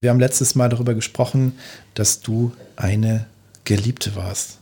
[0.00, 1.58] Wir haben letztes Mal darüber gesprochen,
[1.94, 3.26] dass du eine
[3.64, 4.58] Geliebte warst.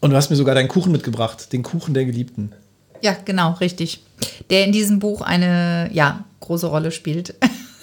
[0.00, 2.52] Und du hast mir sogar deinen Kuchen mitgebracht, den Kuchen der Geliebten.
[3.00, 4.02] Ja, genau, richtig.
[4.50, 7.34] Der in diesem Buch eine ja, große Rolle spielt.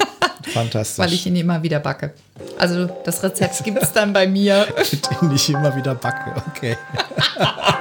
[0.54, 1.04] Fantastisch.
[1.04, 2.13] Weil ich ihn immer wieder backe.
[2.60, 4.67] Also das Rezept gibt es dann bei mir.
[5.22, 6.78] Den ich immer wieder backe, okay.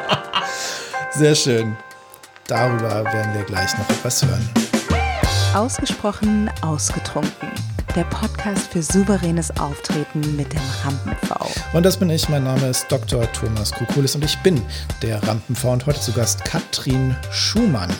[1.13, 1.77] Sehr schön.
[2.47, 4.49] Darüber werden wir gleich noch etwas hören.
[5.53, 7.51] Ausgesprochen ausgetrunken
[7.95, 11.49] der Podcast für souveränes Auftreten mit dem Rampen-V.
[11.75, 12.29] Und das bin ich.
[12.29, 13.31] Mein Name ist Dr.
[13.33, 14.61] Thomas Kukulis und ich bin
[15.01, 17.93] der Rampen-V und heute zu Gast Katrin Schumann.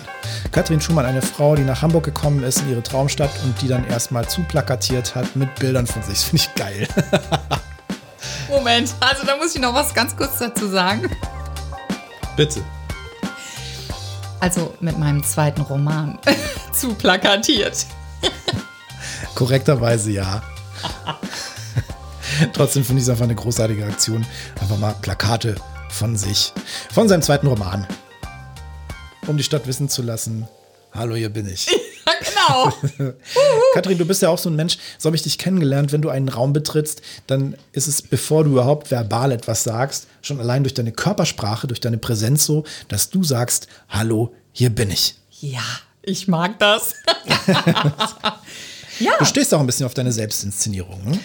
[0.51, 3.87] Katrin Schumann, eine Frau, die nach Hamburg gekommen ist in ihre Traumstadt und die dann
[3.87, 6.15] erstmal zuplakatiert hat mit Bildern von sich.
[6.15, 6.89] Das finde ich geil.
[8.49, 11.09] Moment, also da muss ich noch was ganz kurz dazu sagen.
[12.37, 12.63] Bitte.
[14.41, 16.19] Also mit meinem zweiten Roman
[16.73, 17.87] zu plakatiert.
[19.35, 20.43] Korrekterweise ja.
[22.53, 24.27] Trotzdem finde ich es einfach eine großartige Aktion.
[24.61, 25.55] Einfach mal Plakate
[25.91, 26.53] von sich.
[26.93, 27.87] Von seinem zweiten Roman.
[29.27, 30.49] Um die Stadt wissen zu lassen.
[30.93, 31.69] Hallo, hier bin ich.
[32.07, 32.13] Ja,
[32.99, 33.13] genau.
[33.75, 36.11] Kathrin, du bist ja auch so ein Mensch, so habe ich dich kennengelernt, wenn du
[36.11, 40.75] einen Raum betrittst, dann ist es, bevor du überhaupt verbal etwas sagst, schon allein durch
[40.75, 45.17] deine Körpersprache, durch deine Präsenz so, dass du sagst, hallo, hier bin ich.
[45.41, 45.65] Ja,
[46.03, 46.93] ich mag das.
[49.01, 49.13] Ja.
[49.19, 51.05] Du stehst auch ein bisschen auf deine Selbstinszenierung.
[51.05, 51.19] Ne?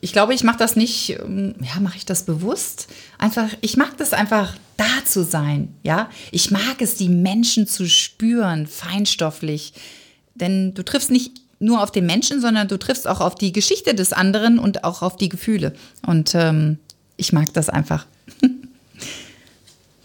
[0.00, 2.88] Ich glaube, ich mache das nicht, ähm, ja, mache ich das bewusst?
[3.18, 6.08] Einfach, ich mag das einfach, da zu sein, ja.
[6.30, 9.74] Ich mag es, die Menschen zu spüren, feinstofflich.
[10.34, 13.94] Denn du triffst nicht nur auf den Menschen, sondern du triffst auch auf die Geschichte
[13.94, 15.74] des anderen und auch auf die Gefühle.
[16.06, 16.78] Und ähm,
[17.18, 18.06] ich mag das einfach.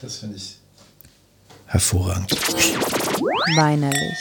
[0.02, 0.58] das finde ich
[1.68, 2.32] hervorragend.
[3.56, 4.18] Weinerlich.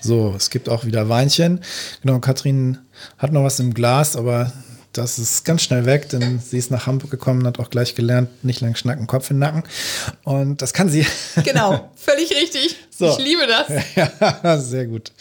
[0.00, 1.60] So, es gibt auch wieder Weinchen.
[2.02, 2.78] Genau, Katrin
[3.18, 4.52] hat noch was im Glas, aber
[4.92, 8.44] das ist ganz schnell weg, denn sie ist nach Hamburg gekommen, hat auch gleich gelernt,
[8.44, 9.62] nicht lang schnacken, Kopf in den Nacken.
[10.24, 11.06] Und das kann sie.
[11.44, 12.76] Genau, völlig richtig.
[12.90, 13.10] So.
[13.10, 13.66] Ich liebe das.
[14.42, 15.12] Ja, sehr gut.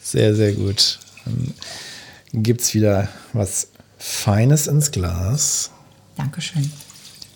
[0.00, 0.98] Sehr, sehr gut.
[1.24, 3.68] Dann gibt es wieder was
[3.98, 5.70] Feines ins Glas.
[6.16, 6.70] Dankeschön.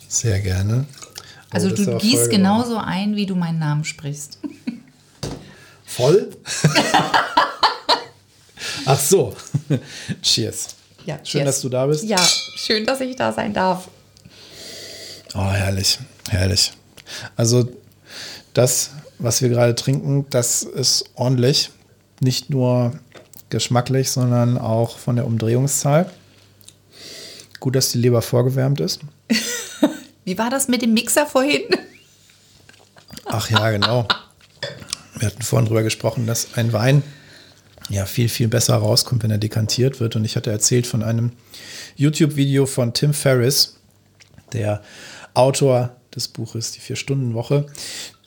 [0.09, 0.87] Sehr gerne.
[0.93, 1.07] Oh,
[1.51, 4.39] also du gießt genauso ein, wie du meinen Namen sprichst.
[6.01, 6.31] Voll?
[8.87, 9.37] Ach so.
[10.23, 10.69] Cheers.
[11.05, 11.45] Ja, schön, cheers.
[11.45, 12.05] dass du da bist.
[12.05, 12.19] Ja,
[12.57, 13.89] schön, dass ich da sein darf.
[15.35, 15.99] Oh, herrlich,
[16.31, 16.73] herrlich.
[17.37, 17.69] Also
[18.55, 21.71] das, was wir gerade trinken, das ist ordentlich.
[22.21, 22.99] Nicht nur
[23.51, 26.11] geschmacklich, sondern auch von der Umdrehungszahl.
[27.61, 29.01] Gut, dass die Leber vorgewärmt ist.
[30.25, 31.65] Wie war das mit dem Mixer vorhin?
[33.27, 34.07] Ach ja, genau.
[35.21, 37.03] Wir hatten vorhin darüber gesprochen, dass ein Wein
[37.91, 40.17] ja viel, viel besser rauskommt, wenn er dekantiert wird.
[40.17, 41.33] Und ich hatte erzählt von einem
[41.97, 43.77] YouTube-Video von Tim Ferriss,
[44.53, 44.83] der
[45.35, 47.67] Autor des Buches Die Vier-Stunden-Woche,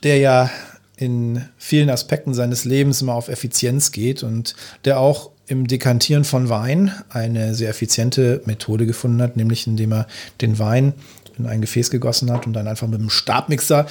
[0.03, 0.51] der ja
[0.95, 4.55] in vielen Aspekten seines Lebens immer auf Effizienz geht und
[4.85, 10.07] der auch im Dekantieren von Wein eine sehr effiziente Methode gefunden hat, nämlich indem er
[10.41, 10.93] den Wein
[11.37, 13.87] in ein Gefäß gegossen hat und dann einfach mit einem Stabmixer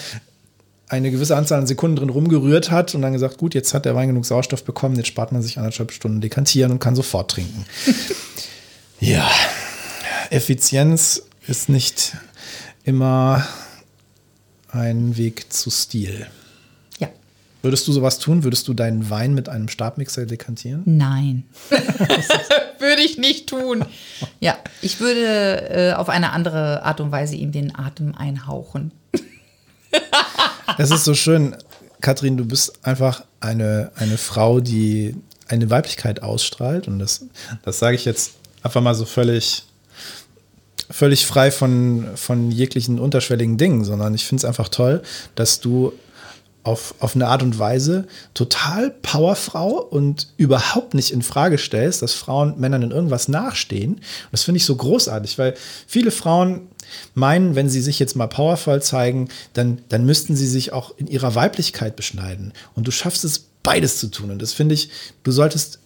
[0.92, 3.94] eine gewisse Anzahl an Sekunden drin rumgerührt hat und dann gesagt, gut, jetzt hat der
[3.94, 7.64] Wein genug Sauerstoff bekommen, jetzt spart man sich anderthalb Stunden dekantieren und kann sofort trinken.
[9.00, 9.28] ja,
[10.28, 12.14] Effizienz ist nicht
[12.84, 13.46] immer
[14.68, 16.26] ein Weg zu Stil.
[16.98, 17.08] Ja.
[17.62, 18.44] Würdest du sowas tun?
[18.44, 20.82] Würdest du deinen Wein mit einem Stabmixer dekantieren?
[20.84, 21.44] Nein.
[22.78, 23.86] würde ich nicht tun.
[24.40, 28.92] Ja, ich würde äh, auf eine andere Art und Weise ihm den Atem einhauchen.
[30.78, 31.56] Es ist so schön,
[32.00, 35.16] Katrin, du bist einfach eine, eine Frau, die
[35.48, 36.88] eine Weiblichkeit ausstrahlt.
[36.88, 37.26] Und das,
[37.64, 39.64] das sage ich jetzt einfach mal so völlig,
[40.90, 45.02] völlig frei von, von jeglichen unterschwelligen Dingen, sondern ich finde es einfach toll,
[45.34, 45.92] dass du
[46.64, 52.14] auf, auf eine Art und Weise total Powerfrau und überhaupt nicht in Frage stellst, dass
[52.14, 53.94] Frauen Männern in irgendwas nachstehen.
[53.94, 55.54] Und das finde ich so großartig, weil
[55.86, 56.68] viele Frauen
[57.14, 61.06] meinen, wenn sie sich jetzt mal powervoll zeigen, dann, dann müssten sie sich auch in
[61.06, 62.52] ihrer Weiblichkeit beschneiden.
[62.74, 64.30] Und du schaffst es, beides zu tun.
[64.30, 64.90] Und das finde ich,
[65.22, 65.78] du solltest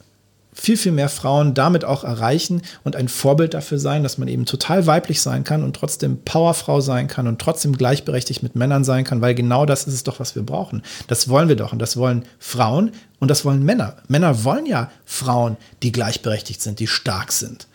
[0.59, 4.47] viel, viel mehr Frauen damit auch erreichen und ein Vorbild dafür sein, dass man eben
[4.47, 9.05] total weiblich sein kann und trotzdem Powerfrau sein kann und trotzdem gleichberechtigt mit Männern sein
[9.05, 10.83] kann, weil genau das ist es doch, was wir brauchen.
[11.09, 13.97] Das wollen wir doch und das wollen Frauen und das wollen Männer.
[14.09, 17.69] Männer wollen ja Frauen, die gleichberechtigt sind, die stark sind.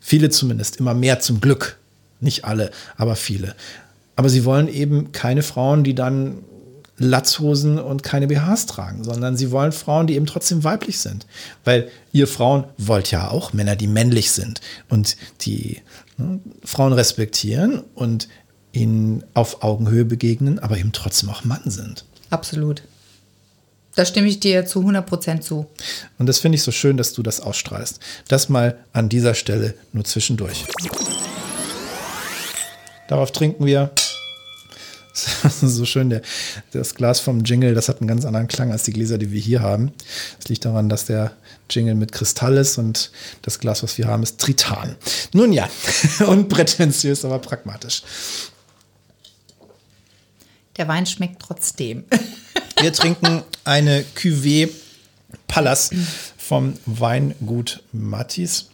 [0.00, 1.78] Viele zumindest, immer mehr zum Glück.
[2.20, 3.54] Nicht alle, aber viele.
[4.16, 6.38] Aber sie wollen eben keine Frauen, die dann
[6.96, 11.26] Latzhosen und keine BHs tragen, sondern sie wollen Frauen, die eben trotzdem weiblich sind.
[11.64, 15.82] Weil ihr Frauen wollt ja auch Männer, die männlich sind und die
[16.16, 18.28] ne, Frauen respektieren und
[18.72, 22.04] ihnen auf Augenhöhe begegnen, aber eben trotzdem auch Mann sind.
[22.30, 22.82] Absolut.
[23.96, 25.66] Da stimme ich dir zu 100% zu.
[26.18, 28.00] Und das finde ich so schön, dass du das ausstrahlst.
[28.26, 30.64] Das mal an dieser Stelle nur zwischendurch.
[33.08, 33.90] Darauf trinken wir.
[35.60, 36.22] so schön, der,
[36.72, 39.40] das Glas vom Jingle, das hat einen ganz anderen Klang als die Gläser, die wir
[39.40, 39.92] hier haben.
[40.38, 41.32] Das liegt daran, dass der
[41.70, 43.10] Jingle mit Kristall ist und
[43.42, 44.96] das Glas, was wir haben, ist Tritan.
[45.32, 45.68] Nun ja,
[46.26, 48.02] unprätentiös, aber pragmatisch.
[50.76, 52.04] Der Wein schmeckt trotzdem.
[52.80, 54.68] Wir trinken eine Cuvée
[55.46, 55.90] Pallas
[56.36, 58.70] vom Weingut Mattis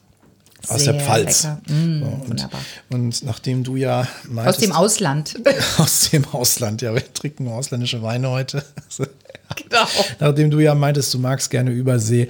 [0.68, 1.48] aus Sehr der Pfalz.
[1.68, 2.48] Mm, und,
[2.90, 5.34] und nachdem du ja Aus meintest, dem Ausland.
[5.78, 8.64] aus dem Ausland, ja, wir trinken ausländische Weine heute.
[9.56, 9.86] genau.
[10.18, 12.28] Nachdem du ja meintest, du magst gerne Übersee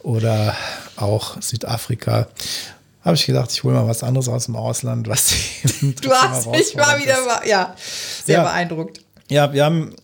[0.00, 0.54] oder
[0.96, 2.28] auch Südafrika,
[3.04, 5.32] habe ich gedacht, ich hole mal was anderes aus dem Ausland, was
[6.00, 7.74] Du hast mich mal wieder, ja,
[8.24, 8.42] sehr Ja.
[8.44, 9.00] beeindruckt.
[9.28, 9.94] Ja, wir haben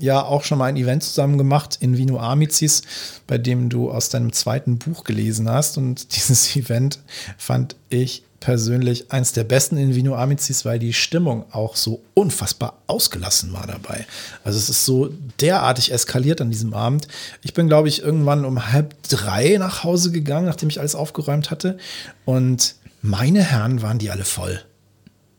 [0.00, 2.82] ja auch schon mal ein Event zusammen gemacht in Vino Amicis,
[3.26, 5.78] bei dem du aus deinem zweiten Buch gelesen hast.
[5.78, 7.00] Und dieses Event
[7.36, 12.78] fand ich persönlich eins der besten in Vino Amicis, weil die Stimmung auch so unfassbar
[12.86, 14.06] ausgelassen war dabei.
[14.44, 15.10] Also es ist so
[15.40, 17.08] derartig eskaliert an diesem Abend.
[17.42, 21.50] Ich bin, glaube ich, irgendwann um halb drei nach Hause gegangen, nachdem ich alles aufgeräumt
[21.50, 21.78] hatte.
[22.24, 24.60] Und meine Herren waren die alle voll.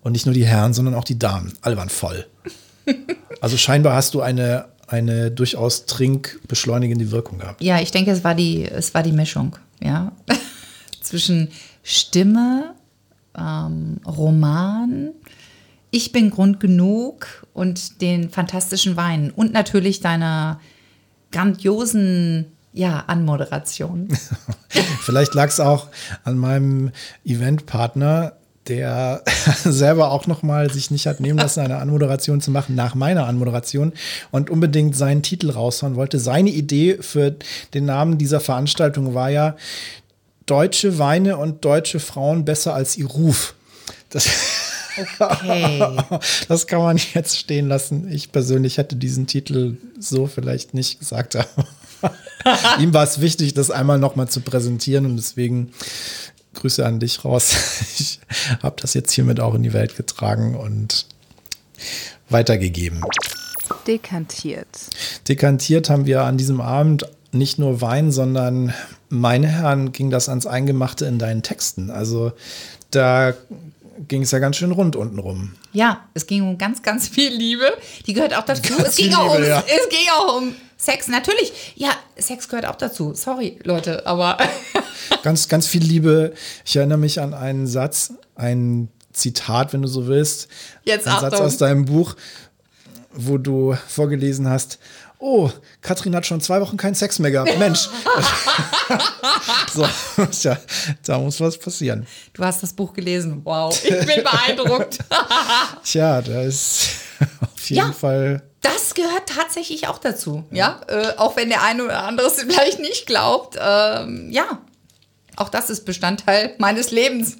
[0.01, 1.53] Und nicht nur die Herren, sondern auch die Damen.
[1.61, 2.25] Alle waren voll.
[3.41, 7.61] Also scheinbar hast du eine, eine durchaus trinkbeschleunigende Wirkung gehabt.
[7.61, 10.11] Ja, ich denke, es war die, es war die Mischung, ja.
[11.01, 11.49] Zwischen
[11.83, 12.75] Stimme,
[13.37, 15.11] ähm, Roman,
[15.91, 20.59] Ich bin Grund genug und den fantastischen Weinen und natürlich deiner
[21.31, 24.09] grandiosen ja, Anmoderation.
[25.01, 25.87] Vielleicht lag es auch
[26.23, 26.91] an meinem
[27.25, 28.33] Eventpartner,
[28.69, 29.23] der
[29.63, 33.25] selber auch noch mal sich nicht hat nehmen lassen, eine Anmoderation zu machen nach meiner
[33.25, 33.93] Anmoderation
[34.31, 36.19] und unbedingt seinen Titel raushauen wollte.
[36.19, 37.35] Seine Idee für
[37.73, 39.55] den Namen dieser Veranstaltung war ja
[40.45, 43.53] Deutsche Weine und deutsche Frauen besser als ihr Ruf.
[44.09, 44.27] Das,
[44.97, 45.97] Okay.
[46.47, 48.11] das kann man jetzt stehen lassen.
[48.11, 51.37] Ich persönlich hätte diesen Titel so vielleicht nicht gesagt.
[52.79, 55.71] Ihm war es wichtig, das einmal noch mal zu präsentieren und deswegen
[56.53, 57.55] Grüße an dich raus.
[57.99, 58.19] Ich
[58.63, 61.05] habe das jetzt hiermit auch in die Welt getragen und
[62.29, 63.01] weitergegeben.
[63.87, 64.67] Dekantiert.
[65.27, 68.73] Dekantiert haben wir an diesem Abend nicht nur Wein, sondern
[69.09, 71.89] meine Herren ging das ans Eingemachte in deinen Texten.
[71.91, 72.31] Also
[72.91, 73.33] da
[74.07, 75.53] ging es ja ganz schön rund unten rum.
[75.73, 77.65] Ja, es ging um ganz, ganz viel Liebe.
[78.05, 78.61] Die gehört auch dazu.
[78.61, 79.63] Ganz es, ging auch um, ja.
[79.67, 81.07] es ging auch um Sex.
[81.09, 81.73] Natürlich.
[81.75, 83.13] Ja, Sex gehört auch dazu.
[83.13, 84.37] Sorry, Leute, aber
[85.23, 86.33] Ganz, ganz viel Liebe.
[86.65, 90.47] Ich erinnere mich an einen Satz, ein Zitat, wenn du so willst.
[90.83, 91.45] Jetzt ein Satz Achtung.
[91.45, 92.15] aus deinem Buch,
[93.11, 94.79] wo du vorgelesen hast.
[95.21, 95.49] Oh,
[95.81, 97.57] Katrin hat schon zwei Wochen keinen Sex mehr gehabt.
[97.59, 97.89] Mensch.
[99.73, 99.85] so,
[100.31, 100.57] tja,
[101.05, 102.07] da muss was passieren.
[102.33, 103.41] du hast das Buch gelesen.
[103.43, 104.99] Wow, ich bin beeindruckt.
[105.83, 106.87] Tja, da ist
[107.41, 107.91] auf jeden Ja.
[107.91, 108.41] Fall.
[108.61, 110.43] Das gehört tatsächlich auch dazu.
[110.51, 113.57] Ja, äh, auch wenn der eine oder andere es vielleicht nicht glaubt.
[113.59, 114.59] Ähm, ja,
[115.35, 117.37] auch das ist Bestandteil meines Lebens.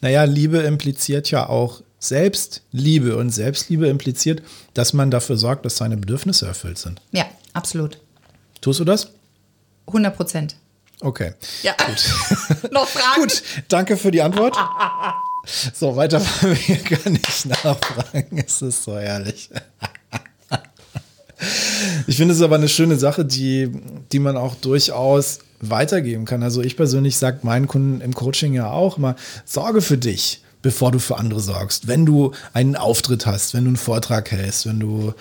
[0.00, 4.42] Naja, Liebe impliziert ja auch Selbstliebe und Selbstliebe impliziert,
[4.74, 7.00] dass man dafür sorgt, dass seine Bedürfnisse erfüllt sind.
[7.12, 7.98] Ja, absolut.
[8.60, 9.10] Tust du das?
[9.86, 10.56] 100 Prozent.
[11.00, 11.32] Okay.
[11.62, 11.74] Ja.
[12.70, 13.22] Noch Fragen?
[13.22, 14.56] Gut, danke für die Antwort.
[15.74, 18.42] So, weiter wollen wir gar nicht nachfragen.
[18.46, 19.50] Es ist so herrlich.
[22.06, 23.70] Ich finde es aber eine schöne Sache, die,
[24.12, 26.42] die man auch durchaus weitergeben kann.
[26.42, 30.92] Also ich persönlich sage meinen Kunden im Coaching ja auch immer, sorge für dich, bevor
[30.92, 31.88] du für andere sorgst.
[31.88, 35.14] Wenn du einen Auftritt hast, wenn du einen Vortrag hältst, wenn du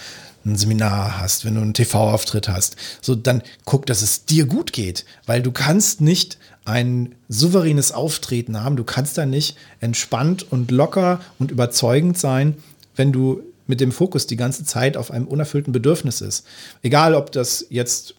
[0.46, 4.74] ein Seminar hast, wenn du einen TV-Auftritt hast, so dann guck, dass es dir gut
[4.74, 10.72] geht, weil du kannst nicht ein souveränes Auftreten haben, du kannst da nicht entspannt und
[10.72, 12.58] locker und überzeugend sein,
[12.96, 16.46] wenn du mit dem Fokus die ganze Zeit auf einem unerfüllten Bedürfnis ist.
[16.82, 18.16] Egal, ob das jetzt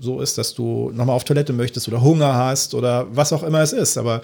[0.00, 3.60] so ist, dass du nochmal auf Toilette möchtest oder Hunger hast oder was auch immer
[3.60, 4.22] es ist, aber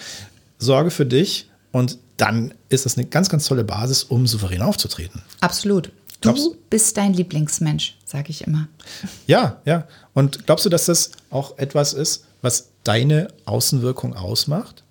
[0.58, 5.22] sorge für dich und dann ist das eine ganz, ganz tolle Basis, um souverän aufzutreten.
[5.40, 5.86] Absolut.
[6.20, 8.68] Du Glaubst- bist dein Lieblingsmensch, sage ich immer.
[9.26, 9.86] Ja, ja.
[10.14, 14.84] Und glaubst du, dass das auch etwas ist, was deine Außenwirkung ausmacht?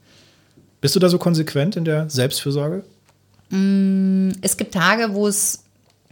[0.81, 2.83] Bist du da so konsequent in der Selbstfürsorge?
[4.41, 5.62] Es gibt Tage, wo es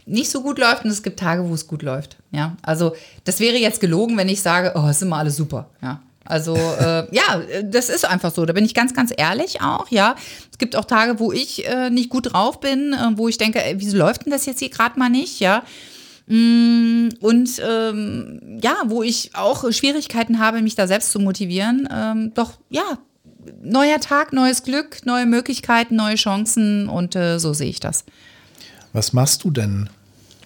[0.06, 2.16] nicht so gut läuft und es gibt Tage, wo es gut läuft.
[2.30, 2.94] Ja, also
[3.24, 5.68] das wäre jetzt gelogen, wenn ich sage, oh, es ist immer alles super.
[5.80, 8.44] Ja, also äh, ja, das ist einfach so.
[8.44, 9.88] Da bin ich ganz, ganz ehrlich auch.
[9.90, 10.16] Ja,
[10.50, 13.64] es gibt auch Tage, wo ich äh, nicht gut drauf bin, äh, wo ich denke,
[13.64, 15.40] ey, wieso läuft denn das jetzt hier gerade mal nicht?
[15.40, 15.62] Ja.
[16.26, 21.88] Mm, und ähm, ja, wo ich auch Schwierigkeiten habe, mich da selbst zu motivieren.
[21.92, 22.98] Ähm, doch ja,
[23.62, 28.04] neuer Tag, neues Glück, neue Möglichkeiten, neue Chancen und äh, so sehe ich das.
[28.92, 29.88] Was machst du denn?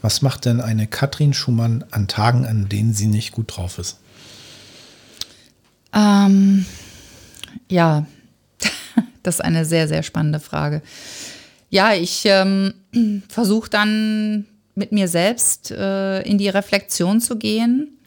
[0.03, 3.99] Was macht denn eine Katrin Schumann an Tagen, an denen sie nicht gut drauf ist?
[5.93, 6.67] Ähm,
[7.69, 8.07] ja,
[9.23, 10.83] das ist eine sehr, sehr spannende Frage.
[11.71, 12.75] Ja, ich ähm,
[13.29, 17.99] versuche dann mit mir selbst äh, in die Reflexion zu gehen,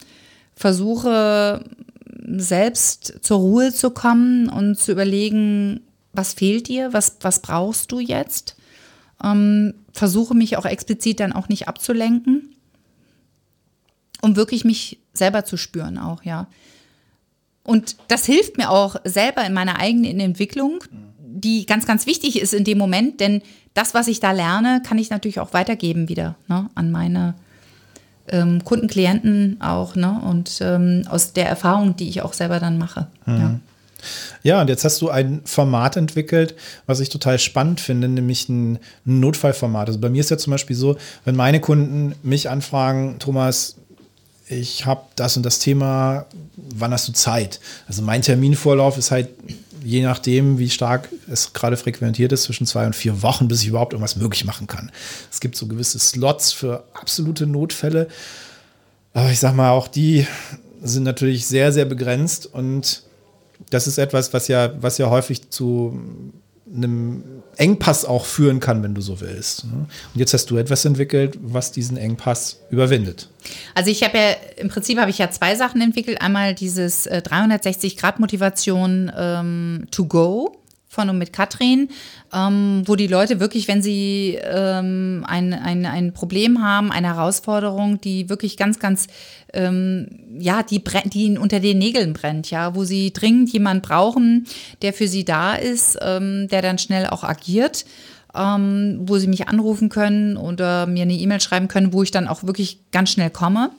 [0.55, 1.63] versuche
[2.37, 5.81] selbst zur Ruhe zu kommen und zu überlegen,
[6.13, 8.55] was fehlt dir, was, was brauchst du jetzt.
[9.23, 12.55] Ähm, versuche mich auch explizit dann auch nicht abzulenken,
[14.21, 16.47] um wirklich mich selber zu spüren auch, ja.
[17.63, 20.83] Und das hilft mir auch selber in meiner eigenen Entwicklung,
[21.19, 23.41] die ganz, ganz wichtig ist in dem Moment, denn
[23.73, 27.35] das, was ich da lerne, kann ich natürlich auch weitergeben wieder ne, an meine
[28.27, 32.77] ähm, Kunden, Klienten auch ne, und ähm, aus der Erfahrung, die ich auch selber dann
[32.77, 33.07] mache.
[33.25, 33.37] Mhm.
[33.37, 33.59] Ja.
[34.43, 38.79] Ja, und jetzt hast du ein Format entwickelt, was ich total spannend finde, nämlich ein
[39.05, 39.87] Notfallformat.
[39.87, 43.75] Also bei mir ist ja zum Beispiel so, wenn meine Kunden mich anfragen, Thomas,
[44.47, 46.25] ich habe das und das Thema,
[46.55, 47.59] wann hast du Zeit?
[47.87, 49.29] Also mein Terminvorlauf ist halt
[49.83, 53.67] je nachdem, wie stark es gerade frequentiert ist, zwischen zwei und vier Wochen, bis ich
[53.67, 54.91] überhaupt irgendwas möglich machen kann.
[55.31, 58.07] Es gibt so gewisse Slots für absolute Notfälle.
[59.13, 60.27] Aber ich sag mal, auch die
[60.81, 63.03] sind natürlich sehr, sehr begrenzt und
[63.69, 65.99] das ist etwas, was ja, was ja häufig zu
[66.73, 67.23] einem
[67.57, 69.65] Engpass auch führen kann, wenn du so willst.
[69.65, 69.87] Ne?
[70.13, 73.29] Und jetzt hast du etwas entwickelt, was diesen Engpass überwindet.
[73.73, 76.21] Also ich habe ja, im Prinzip habe ich ja zwei Sachen entwickelt.
[76.21, 81.89] Einmal dieses äh, 360-Grad-Motivation ähm, to go von und mit Katrin,
[82.33, 87.99] ähm, wo die Leute wirklich, wenn sie ähm, ein, ein, ein Problem haben, eine Herausforderung,
[88.01, 89.07] die wirklich ganz, ganz,
[89.53, 90.07] ähm,
[90.37, 94.45] ja, die, die ihnen unter den Nägeln brennt, ja, wo sie dringend jemanden brauchen,
[94.81, 97.85] der für sie da ist, ähm, der dann schnell auch agiert.
[98.35, 102.27] Ähm, wo sie mich anrufen können oder mir eine E-Mail schreiben können, wo ich dann
[102.27, 103.71] auch wirklich ganz schnell komme.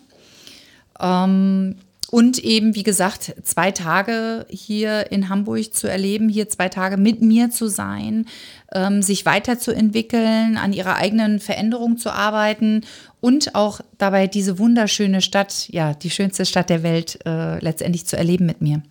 [1.00, 1.76] Ähm,
[2.11, 7.23] und eben, wie gesagt, zwei Tage hier in Hamburg zu erleben, hier zwei Tage mit
[7.23, 8.26] mir zu sein,
[8.73, 12.85] ähm, sich weiterzuentwickeln, an ihrer eigenen Veränderung zu arbeiten
[13.21, 18.17] und auch dabei diese wunderschöne Stadt, ja, die schönste Stadt der Welt äh, letztendlich zu
[18.17, 18.83] erleben mit mir.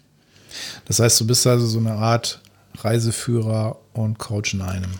[0.85, 2.39] Das heißt, du bist also so eine Art
[2.77, 4.91] Reiseführer und Coach in einem.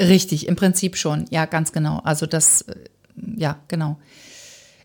[0.00, 1.26] Richtig, im Prinzip schon.
[1.30, 1.98] Ja, ganz genau.
[1.98, 2.74] Also das, äh,
[3.36, 3.98] ja, genau.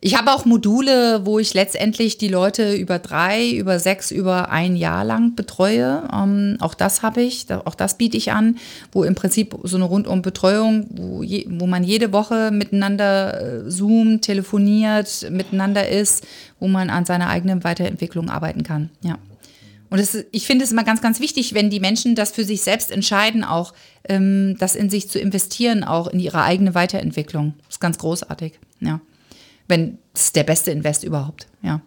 [0.05, 4.75] Ich habe auch Module, wo ich letztendlich die Leute über drei, über sechs, über ein
[4.75, 6.09] Jahr lang betreue.
[6.13, 8.57] Ähm, auch das habe ich, auch das biete ich an,
[8.91, 13.69] wo im Prinzip so eine rundum Betreuung, wo, je, wo man jede Woche miteinander äh,
[13.69, 16.27] zoomt, telefoniert, miteinander ist,
[16.59, 18.89] wo man an seiner eigenen Weiterentwicklung arbeiten kann.
[19.03, 19.17] Ja.
[19.89, 22.61] Und das, ich finde es immer ganz, ganz wichtig, wenn die Menschen das für sich
[22.61, 23.73] selbst entscheiden, auch
[24.09, 27.53] ähm, das in sich zu investieren, auch in ihre eigene Weiterentwicklung.
[27.59, 28.59] Das ist ganz großartig.
[28.81, 28.99] Ja
[29.67, 31.81] wenn es der beste Invest überhaupt, ja.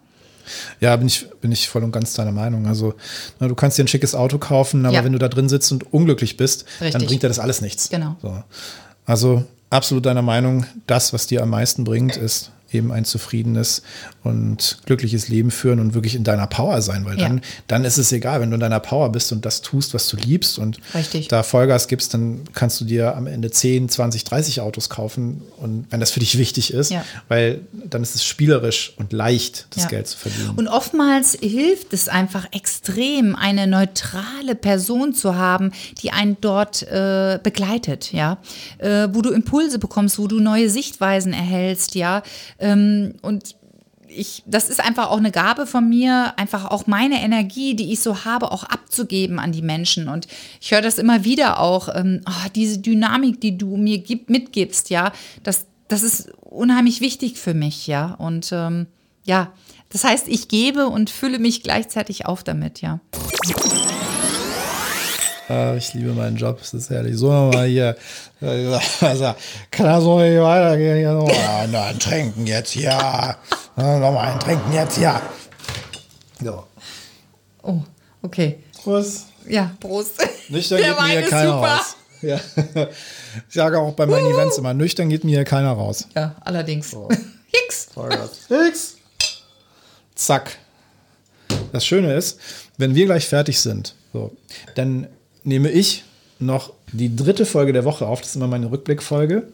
[0.79, 2.67] Ja, bin ich, bin ich voll und ganz deiner Meinung.
[2.67, 2.93] Also,
[3.39, 5.03] na, du kannst dir ein schickes Auto kaufen, aber ja.
[5.03, 6.93] wenn du da drin sitzt und unglücklich bist, Richtig.
[6.93, 7.89] dann bringt dir das alles nichts.
[7.89, 8.15] Genau.
[8.21, 8.43] So.
[9.05, 13.81] Also, absolut deiner Meinung, das, was dir am meisten bringt, ist eben ein zufriedenes
[14.23, 17.27] und glückliches Leben führen und wirklich in deiner Power sein, weil ja.
[17.27, 20.07] dann, dann ist es egal, wenn du in deiner Power bist und das tust, was
[20.09, 21.27] du liebst und Richtig.
[21.29, 25.85] da Vollgas gibst, dann kannst du dir am Ende 10, 20, 30 Autos kaufen und
[25.89, 27.03] wenn das für dich wichtig ist, ja.
[27.27, 29.89] weil dann ist es spielerisch und leicht, das ja.
[29.89, 30.51] Geld zu verdienen.
[30.55, 35.71] Und oftmals hilft es einfach extrem, eine neutrale Person zu haben,
[36.01, 38.37] die einen dort äh, begleitet, ja,
[38.77, 42.23] äh, wo du Impulse bekommst, wo du neue Sichtweisen erhältst, ja,
[43.21, 43.55] und
[44.09, 47.99] ich, das ist einfach auch eine Gabe von mir, einfach auch meine Energie, die ich
[47.99, 50.07] so habe, auch abzugeben an die Menschen.
[50.07, 50.27] Und
[50.61, 54.89] ich höre das immer wieder auch, ähm, oh, diese Dynamik, die du mir gib, mitgibst,
[54.89, 55.11] ja,
[55.43, 58.13] das, das ist unheimlich wichtig für mich, ja.
[58.13, 58.87] Und ähm,
[59.23, 59.51] ja,
[59.89, 62.99] das heißt, ich gebe und fülle mich gleichzeitig auf damit, ja.
[65.49, 67.15] Ah, ich liebe meinen Job, es ist herrlich.
[67.17, 67.95] So nochmal hier.
[68.41, 69.33] Also,
[69.71, 70.97] kann das so nicht weitergehen?
[70.97, 73.35] Hier nochmal ein Trinken jetzt, ja.
[73.75, 75.21] Nochmal ein Trinken jetzt, ja.
[76.41, 76.65] So.
[77.63, 77.79] Oh,
[78.21, 78.59] okay.
[78.83, 79.27] Prost.
[79.47, 80.19] Ja, Prost.
[80.49, 81.79] Nicht, da geht mir keiner super.
[81.79, 81.95] aus.
[82.21, 82.39] Ja.
[83.47, 86.07] Ich sage auch bei meinen Events immer, nüchtern geht mir hier keiner raus.
[86.15, 86.95] Ja, allerdings.
[87.47, 87.89] Hicks.
[88.49, 88.95] Nix.
[90.15, 90.57] Zack.
[91.71, 92.39] Das Schöne ist,
[92.77, 94.35] wenn wir gleich fertig sind, so,
[94.75, 95.07] dann
[95.47, 96.03] nehme ich
[96.39, 98.19] noch die dritte Folge der Woche auf.
[98.21, 99.47] Das ist immer meine Rückblickfolge.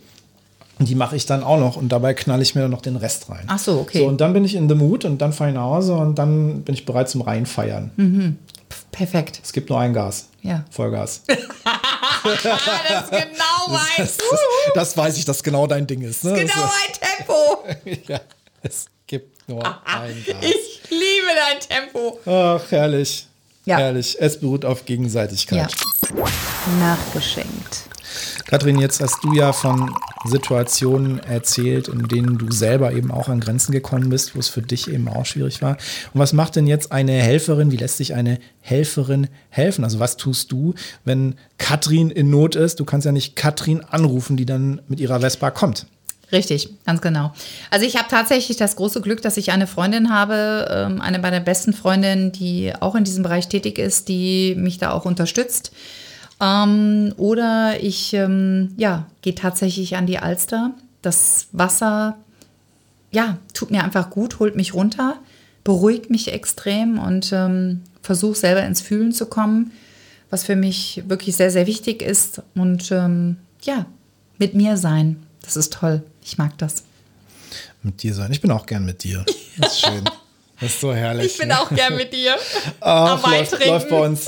[0.80, 2.96] Und Die mache ich dann auch noch und dabei knalle ich mir dann noch den
[2.96, 3.44] Rest rein.
[3.48, 4.00] Ach so, okay.
[4.00, 6.16] So, und dann bin ich in the mood und dann fahre ich nach Hause und
[6.16, 8.40] dann bin ich bereit zum Reinfeiern.
[8.92, 9.40] Perfekt.
[9.44, 10.30] Es gibt nur ein Gas.
[10.42, 10.66] Ja.
[10.72, 11.22] Vollgas.
[12.24, 14.18] Das ist genau mein, Das,
[14.74, 16.24] das weiß ich, dass genau dein Ding ist.
[16.24, 16.34] Ne?
[16.34, 18.02] genau mein Tempo.
[18.08, 18.22] ja,
[18.62, 20.36] es gibt nur ein Gas.
[20.42, 22.20] Ich liebe dein Tempo.
[22.26, 23.28] Ach, herrlich.
[23.66, 23.78] Ja.
[23.78, 24.18] Herrlich.
[24.20, 24.86] Es beruht auf Ja.
[24.86, 25.74] Gegenseitigkeit.
[26.80, 27.90] Nachgeschenkt.
[28.46, 33.40] Kathrin, jetzt hast du ja von Situationen erzählt, in denen du selber eben auch an
[33.40, 35.78] Grenzen gekommen bist, wo es für dich eben auch schwierig war.
[36.14, 37.72] Und was macht denn jetzt eine Helferin?
[37.72, 39.84] Wie lässt sich eine Helferin helfen?
[39.84, 42.80] Also was tust du, wenn Katrin in Not ist?
[42.80, 45.88] Du kannst ja nicht Katrin anrufen, die dann mit ihrer Vespa kommt.
[46.34, 47.32] Richtig, ganz genau.
[47.70, 51.40] Also ich habe tatsächlich das große Glück, dass ich eine Freundin habe, ähm, eine meiner
[51.40, 55.72] besten Freundinnen, die auch in diesem Bereich tätig ist, die mich da auch unterstützt.
[56.42, 60.72] Ähm, oder ich ähm, ja, gehe tatsächlich an die Alster.
[61.04, 62.18] Das Wasser
[63.12, 65.18] ja, tut mir einfach gut, holt mich runter,
[65.64, 69.72] beruhigt mich extrem und ähm, versuche selber ins Fühlen zu kommen,
[70.32, 72.42] was für mich wirklich sehr, sehr wichtig ist.
[72.56, 73.86] Und ähm, ja,
[74.40, 75.18] mit mir sein.
[75.44, 76.02] Das ist toll.
[76.24, 76.84] Ich mag das.
[77.84, 78.32] Mit dir sein.
[78.32, 79.24] Ich bin auch gern mit dir.
[79.58, 80.04] Das ist schön.
[80.60, 81.26] Das ist so herrlich.
[81.26, 82.38] Ich bin auch gern mit dir.
[82.80, 84.26] Ach, am läuft, läuft bei uns.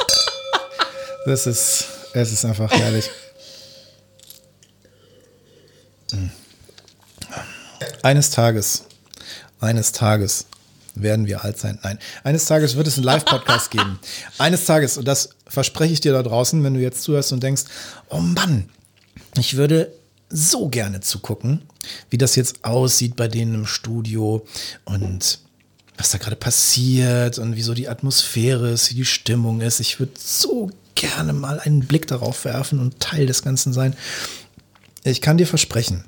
[1.26, 3.10] Das ist, es ist einfach herrlich.
[6.12, 6.28] Mm.
[8.04, 8.84] Eines Tages,
[9.62, 10.46] eines Tages
[10.96, 11.80] werden wir alt sein.
[11.84, 14.00] Nein, eines Tages wird es einen Live-Podcast geben.
[14.38, 17.64] Eines Tages, und das verspreche ich dir da draußen, wenn du jetzt zuhörst und denkst,
[18.10, 18.70] oh Mann,
[19.38, 19.92] ich würde
[20.30, 21.62] so gerne zugucken,
[22.10, 24.46] wie das jetzt aussieht bei denen im Studio
[24.84, 25.40] und
[25.98, 29.80] was da gerade passiert und wieso die Atmosphäre ist, wie die Stimmung ist.
[29.80, 33.96] Ich würde so gerne mal einen Blick darauf werfen und Teil des Ganzen sein.
[35.04, 36.04] Ich kann dir versprechen,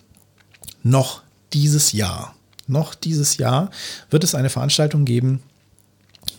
[0.83, 1.21] noch
[1.53, 2.35] dieses Jahr,
[2.67, 3.71] noch dieses Jahr
[4.09, 5.41] wird es eine Veranstaltung geben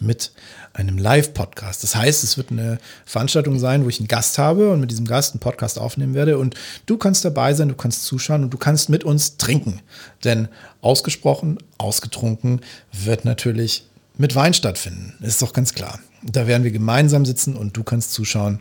[0.01, 0.33] mit
[0.73, 1.83] einem Live-Podcast.
[1.83, 5.07] Das heißt, es wird eine Veranstaltung sein, wo ich einen Gast habe und mit diesem
[5.07, 6.39] Gast einen Podcast aufnehmen werde.
[6.39, 6.55] Und
[6.87, 9.81] du kannst dabei sein, du kannst zuschauen und du kannst mit uns trinken.
[10.25, 10.49] Denn
[10.81, 12.61] ausgesprochen, ausgetrunken
[12.93, 15.15] wird natürlich mit Wein stattfinden.
[15.23, 15.99] Ist doch ganz klar.
[16.23, 18.61] Da werden wir gemeinsam sitzen und du kannst zuschauen,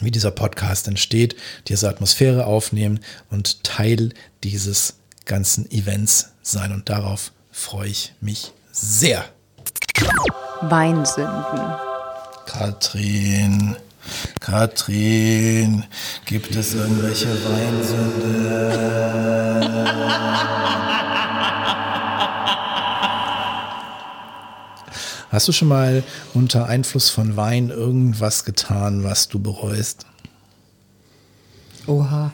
[0.00, 1.36] wie dieser Podcast entsteht,
[1.68, 4.94] diese Atmosphäre aufnehmen und Teil dieses
[5.26, 6.72] ganzen Events sein.
[6.72, 9.24] Und darauf freue ich mich sehr.
[10.62, 11.60] Weinsünden.
[12.46, 13.76] Katrin,
[14.40, 15.84] Katrin,
[16.24, 19.10] gibt es irgendwelche Weinsünde?
[25.30, 26.02] Hast du schon mal
[26.34, 30.04] unter Einfluss von Wein irgendwas getan, was du bereust?
[31.86, 32.32] Oha.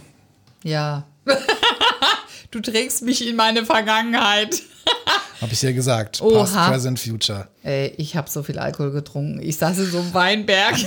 [0.62, 1.04] Ja.
[2.50, 4.62] du trägst mich in meine Vergangenheit.
[5.40, 6.20] Habe ich ja gesagt.
[6.22, 6.40] Oha.
[6.40, 7.48] Past, present, future.
[7.62, 9.40] Ey, ich habe so viel Alkohol getrunken.
[9.40, 10.74] Ich saß in so einem Weinberg.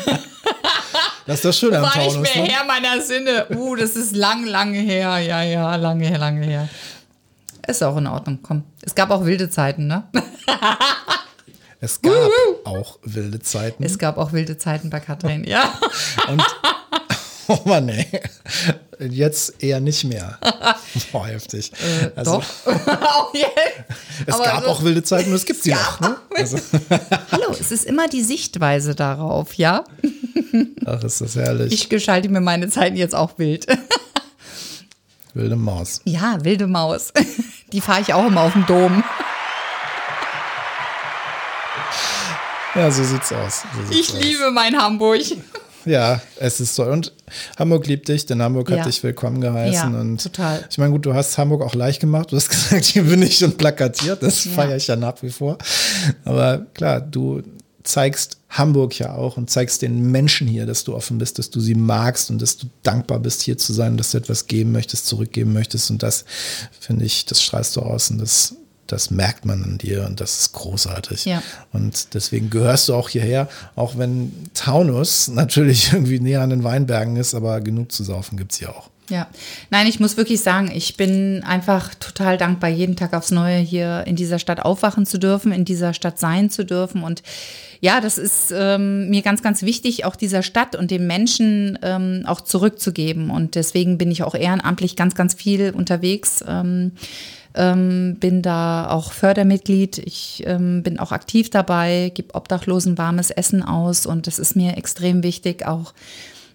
[1.26, 2.36] Das ist das Schöne am war nicht Taunus.
[2.36, 2.52] mehr Ne?
[2.52, 3.46] Herr meiner Sinne.
[3.52, 5.20] Uh, das ist lang, lange her.
[5.20, 6.68] Ja, ja, lange her, lange her.
[7.68, 8.64] Ist auch in Ordnung, komm.
[8.82, 10.06] Es gab auch wilde Zeiten, ne?
[11.82, 12.14] Es gab
[12.66, 13.84] auch wilde Zeiten.
[13.84, 15.72] Es gab auch wilde Zeiten bei Katrin, ja.
[16.28, 16.44] Und,
[17.48, 18.06] oh Mann, ey.
[19.00, 20.38] Jetzt eher nicht mehr.
[21.14, 21.72] Boah, heftig.
[22.16, 22.46] also, Doch.
[22.88, 23.50] auch jetzt.
[24.26, 26.00] Es Aber gab so- auch wilde Zeiten und es gibt sie noch.
[26.02, 26.18] Ne?
[26.36, 26.58] Also,
[27.32, 29.84] Hallo, es ist immer die Sichtweise darauf, ja?
[30.86, 31.74] ach, ist das herrlich.
[31.74, 33.68] Ich gestalte mir meine Zeiten jetzt auch wild.
[35.34, 36.02] Wilde Maus.
[36.06, 37.12] Ja, wilde Maus.
[37.74, 39.04] Die fahre ich auch immer auf dem Dom.
[42.76, 43.64] Ja, so sieht's aus.
[43.76, 44.22] So sieht's Ich aus.
[44.24, 45.22] liebe mein Hamburg.
[45.86, 46.92] Ja, es ist toll.
[46.92, 47.14] Und
[47.58, 48.84] Hamburg liebt dich, denn Hamburg hat Ja.
[48.86, 49.94] dich willkommen geheißen.
[49.94, 50.66] Ja, und total.
[50.70, 52.32] Ich meine, gut, du hast Hamburg auch leicht gemacht.
[52.32, 54.22] Du hast gesagt, hier bin ich und plakatiert.
[54.22, 55.58] Das feiere ich ja nach wie vor.
[56.26, 57.42] Aber klar, du
[57.84, 61.60] zeigst Hamburg ja auch und zeigst den Menschen hier, dass du offen bist, dass du
[61.60, 65.08] sie magst und dass du dankbar bist, hier zu sein, dass du etwas geben möchtest,
[65.08, 65.90] zurückgeben möchtest.
[65.90, 66.26] Und das
[66.80, 68.56] finde ich, das strahlst du aus und das,
[68.92, 71.26] das merkt man an dir und das ist großartig.
[71.26, 71.42] Ja.
[71.72, 77.16] Und deswegen gehörst du auch hierher, auch wenn Taunus natürlich irgendwie näher an den Weinbergen
[77.16, 78.90] ist, aber genug zu saufen gibt es hier auch.
[79.10, 79.28] Ja,
[79.72, 84.04] nein, ich muss wirklich sagen, ich bin einfach total dankbar, jeden Tag aufs Neue hier
[84.06, 87.04] in dieser Stadt aufwachen zu dürfen, in dieser Stadt sein zu dürfen.
[87.04, 87.24] Und
[87.82, 92.24] ja, das ist ähm, mir ganz, ganz wichtig, auch dieser Stadt und den Menschen ähm,
[92.26, 93.32] auch zurückzugeben.
[93.32, 96.44] Und deswegen bin ich auch ehrenamtlich ganz, ganz viel unterwegs.
[96.48, 96.92] Ähm,
[97.56, 99.98] ähm, bin da auch Fördermitglied.
[99.98, 104.78] Ich ähm, bin auch aktiv dabei, gebe Obdachlosen warmes Essen aus und das ist mir
[104.78, 105.94] extrem wichtig, auch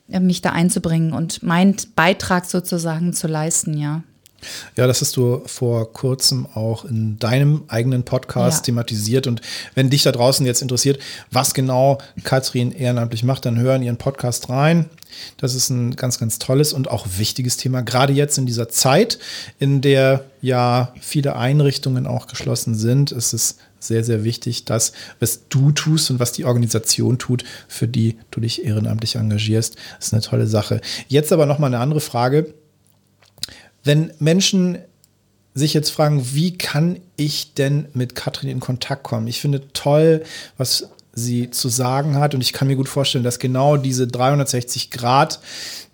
[0.08, 4.02] äh, mich da einzubringen und meinen Beitrag sozusagen zu leisten, ja.
[4.76, 8.64] Ja, das hast du vor kurzem auch in deinem eigenen Podcast ja.
[8.66, 9.26] thematisiert.
[9.26, 9.40] Und
[9.74, 10.98] wenn dich da draußen jetzt interessiert,
[11.30, 14.88] was genau Katrin ehrenamtlich macht, dann hören ihren Podcast rein.
[15.36, 17.82] Das ist ein ganz, ganz tolles und auch wichtiges Thema.
[17.82, 19.18] Gerade jetzt in dieser Zeit,
[19.58, 25.48] in der ja viele Einrichtungen auch geschlossen sind, ist es sehr, sehr wichtig, dass was
[25.48, 29.76] du tust und was die Organisation tut, für die du dich ehrenamtlich engagierst.
[29.96, 30.80] Das ist eine tolle Sache.
[31.08, 32.54] Jetzt aber noch mal eine andere Frage.
[33.84, 34.78] Wenn Menschen
[35.54, 39.28] sich jetzt fragen, wie kann ich denn mit Katrin in Kontakt kommen?
[39.28, 40.24] Ich finde toll,
[40.56, 44.90] was sie zu sagen hat und ich kann mir gut vorstellen, dass genau diese 360
[44.90, 45.38] Grad,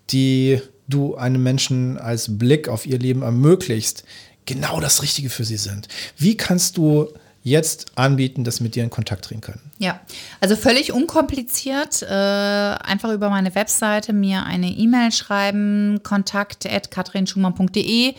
[0.09, 4.03] die du einem Menschen als Blick auf ihr Leben ermöglicht,
[4.45, 5.87] genau das Richtige für sie sind.
[6.17, 7.09] Wie kannst du
[7.43, 9.61] jetzt anbieten, dass mit dir in Kontakt treten können?
[9.79, 9.99] Ja,
[10.39, 12.03] also völlig unkompliziert.
[12.03, 18.13] Äh, einfach über meine Webseite mir eine E-Mail schreiben, kontakt.katrinschumann.de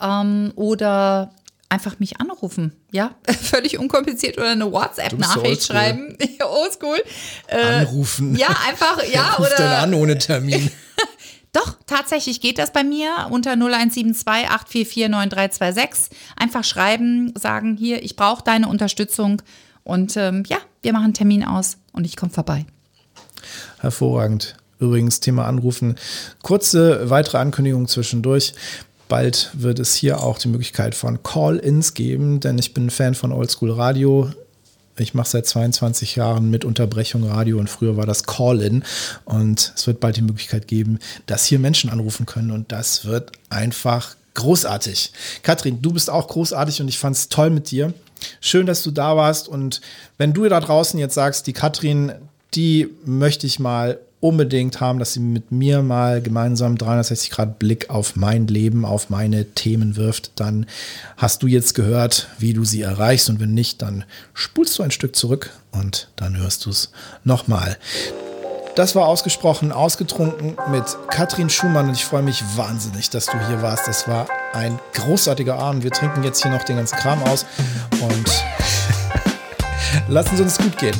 [0.00, 1.30] ähm, oder
[1.68, 2.72] einfach mich anrufen.
[2.90, 6.16] Ja, völlig unkompliziert oder eine WhatsApp-Nachricht so schreiben.
[6.40, 7.02] Oldschool.
[7.48, 8.36] Äh, Anrufen.
[8.36, 9.34] Ja, einfach, ja.
[9.34, 9.56] Ruf oder.
[9.56, 10.70] dann an ohne Termin.
[11.94, 16.18] Tatsächlich geht das bei mir unter 0172 844 9326.
[16.34, 19.40] Einfach schreiben, sagen, hier, ich brauche deine Unterstützung
[19.84, 22.66] und ähm, ja, wir machen einen Termin aus und ich komme vorbei.
[23.78, 24.56] Hervorragend.
[24.80, 25.94] Übrigens, Thema Anrufen.
[26.42, 28.54] Kurze weitere Ankündigung zwischendurch.
[29.08, 33.30] Bald wird es hier auch die Möglichkeit von Call-ins geben, denn ich bin Fan von
[33.30, 34.32] Oldschool Radio.
[34.96, 38.84] Ich mache seit 22 Jahren mit Unterbrechung Radio und früher war das Call-In.
[39.24, 43.32] Und es wird bald die Möglichkeit geben, dass hier Menschen anrufen können und das wird
[43.50, 45.12] einfach großartig.
[45.42, 47.92] Katrin, du bist auch großartig und ich fand es toll mit dir.
[48.40, 49.80] Schön, dass du da warst und
[50.16, 52.12] wenn du da draußen jetzt sagst, die Katrin,
[52.54, 57.90] die möchte ich mal unbedingt haben, dass sie mit mir mal gemeinsam 360 Grad Blick
[57.90, 60.64] auf mein Leben, auf meine Themen wirft, dann
[61.18, 64.90] hast du jetzt gehört, wie du sie erreichst und wenn nicht, dann spulst du ein
[64.90, 66.90] Stück zurück und dann hörst du es
[67.22, 67.76] nochmal.
[68.76, 73.60] Das war ausgesprochen ausgetrunken mit Katrin Schumann und ich freue mich wahnsinnig, dass du hier
[73.60, 73.86] warst.
[73.86, 75.84] Das war ein großartiger Abend.
[75.84, 77.44] Wir trinken jetzt hier noch den ganzen Kram aus
[78.00, 78.44] und
[80.08, 80.96] lassen es uns gut gehen.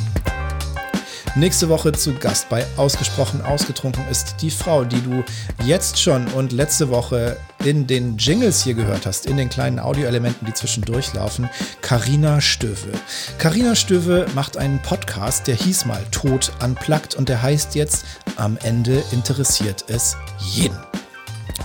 [1.37, 5.21] Nächste Woche zu Gast bei Ausgesprochen Ausgetrunken ist die Frau, die du
[5.65, 10.47] jetzt schon und letzte Woche in den Jingles hier gehört hast, in den kleinen Audioelementen,
[10.47, 11.49] die zwischendurch laufen,
[11.81, 12.93] Karina Stöwe.
[13.37, 18.05] Karina Stöwe macht einen Podcast, der hieß mal Tod anplagt und der heißt jetzt
[18.37, 20.77] Am Ende interessiert es jeden.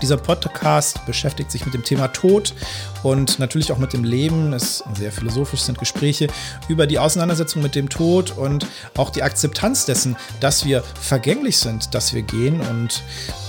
[0.02, 2.54] Dieser Podcast beschäftigt sich mit dem Thema Tod
[3.02, 4.52] und natürlich auch mit dem Leben.
[4.52, 6.28] Es sehr philosophisch sind Gespräche
[6.68, 11.94] über die Auseinandersetzung mit dem Tod und auch die Akzeptanz dessen, dass wir vergänglich sind,
[11.94, 13.02] dass wir gehen und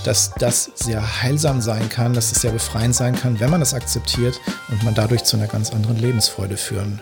[0.04, 3.72] dass das sehr heilsam sein kann, dass es sehr befreiend sein kann, wenn man das
[3.72, 4.38] akzeptiert
[4.68, 7.00] und man dadurch zu einer ganz anderen Lebensfreude führen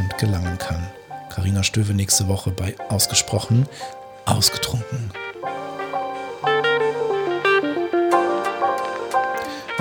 [0.00, 0.86] und gelangen kann.
[1.30, 3.66] Karina Stöwe nächste Woche bei Ausgesprochen
[4.26, 5.10] ausgetrunken.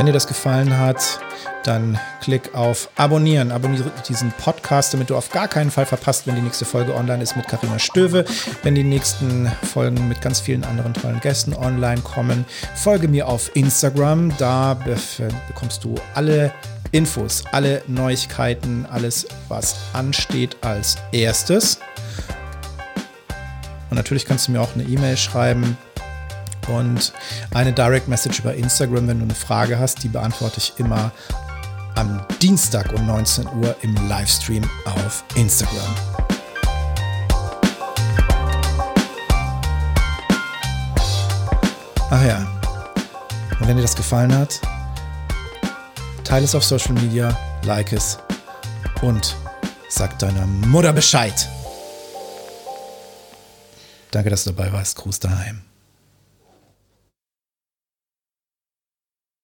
[0.01, 1.19] Wenn dir das gefallen hat,
[1.63, 3.51] dann klick auf Abonnieren.
[3.51, 7.21] Abonniere diesen Podcast, damit du auf gar keinen Fall verpasst, wenn die nächste Folge online
[7.21, 8.25] ist mit Karina Stöwe.
[8.63, 13.55] Wenn die nächsten Folgen mit ganz vielen anderen tollen Gästen online kommen, folge mir auf
[13.55, 14.35] Instagram.
[14.39, 14.73] Da
[15.47, 16.51] bekommst du alle
[16.91, 21.77] Infos, alle Neuigkeiten, alles, was ansteht als erstes.
[23.91, 25.77] Und natürlich kannst du mir auch eine E-Mail schreiben
[26.69, 27.13] und
[27.53, 31.11] eine Direct Message über Instagram, wenn du eine Frage hast, die beantworte ich immer
[31.95, 35.95] am Dienstag um 19 Uhr im Livestream auf Instagram.
[42.09, 42.45] Ach ja,
[43.59, 44.59] und wenn dir das gefallen hat,
[46.23, 48.17] teile es auf Social Media, like es
[49.01, 49.35] und
[49.89, 51.47] sag deiner Mutter Bescheid.
[54.11, 54.97] Danke, dass du dabei warst.
[54.97, 55.61] Gruß daheim.